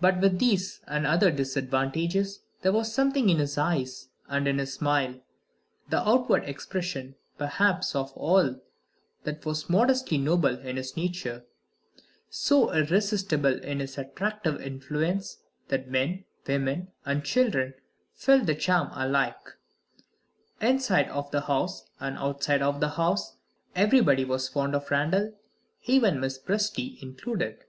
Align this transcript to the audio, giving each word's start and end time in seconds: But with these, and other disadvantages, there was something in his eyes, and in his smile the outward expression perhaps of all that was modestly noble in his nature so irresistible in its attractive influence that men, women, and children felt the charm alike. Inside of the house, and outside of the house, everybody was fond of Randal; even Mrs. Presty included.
But 0.00 0.22
with 0.22 0.38
these, 0.38 0.80
and 0.86 1.06
other 1.06 1.30
disadvantages, 1.30 2.40
there 2.62 2.72
was 2.72 2.94
something 2.94 3.28
in 3.28 3.36
his 3.36 3.58
eyes, 3.58 4.08
and 4.28 4.48
in 4.48 4.56
his 4.58 4.72
smile 4.72 5.16
the 5.90 5.98
outward 6.08 6.44
expression 6.44 7.16
perhaps 7.36 7.94
of 7.94 8.14
all 8.16 8.58
that 9.24 9.44
was 9.44 9.68
modestly 9.68 10.16
noble 10.16 10.58
in 10.60 10.78
his 10.78 10.96
nature 10.96 11.44
so 12.30 12.72
irresistible 12.72 13.60
in 13.62 13.82
its 13.82 13.98
attractive 13.98 14.58
influence 14.62 15.36
that 15.68 15.90
men, 15.90 16.24
women, 16.48 16.88
and 17.04 17.22
children 17.22 17.74
felt 18.14 18.46
the 18.46 18.54
charm 18.54 18.88
alike. 18.94 19.58
Inside 20.62 21.10
of 21.10 21.30
the 21.30 21.42
house, 21.42 21.90
and 22.00 22.16
outside 22.16 22.62
of 22.62 22.80
the 22.80 22.88
house, 22.96 23.36
everybody 23.74 24.24
was 24.24 24.48
fond 24.48 24.74
of 24.74 24.90
Randal; 24.90 25.34
even 25.84 26.20
Mrs. 26.22 26.42
Presty 26.42 27.02
included. 27.02 27.64